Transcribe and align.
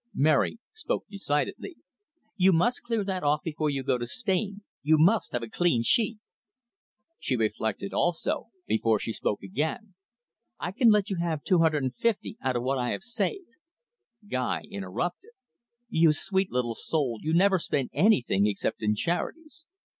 Mary 0.15 0.57
spoke 0.73 1.05
decidedly. 1.11 1.75
"You 2.35 2.53
must 2.53 2.81
clear 2.81 3.03
that 3.03 3.21
off 3.21 3.43
before 3.43 3.69
you 3.69 3.83
go 3.83 3.99
to 3.99 4.07
Spain 4.07 4.63
you 4.81 4.97
must 4.97 5.31
have 5.31 5.43
a 5.43 5.47
clean 5.47 5.83
sheet." 5.83 6.17
She 7.19 7.35
reflected 7.35 7.93
also, 7.93 8.47
before 8.65 8.97
she 8.99 9.13
spoke 9.13 9.43
again. 9.43 9.93
"I 10.59 10.71
can 10.71 10.89
let 10.89 11.11
you 11.11 11.17
have 11.17 11.43
two 11.43 11.59
hundred 11.59 11.83
and 11.83 11.93
fifty 11.95 12.35
out 12.41 12.55
of 12.55 12.63
what 12.63 12.79
I 12.79 12.89
have 12.93 13.03
saved." 13.03 13.51
Guy 14.27 14.63
interrupted. 14.71 15.33
"You 15.87 16.13
sweet 16.13 16.49
little 16.51 16.73
soul, 16.73 17.19
you 17.21 17.31
never 17.31 17.59
spend 17.59 17.91
anything 17.93 18.47
except 18.47 18.81
in 18.81 18.95
charities." 18.95 19.67